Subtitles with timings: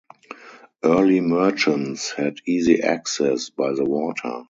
[0.83, 4.33] Early merchants had easy access by the water.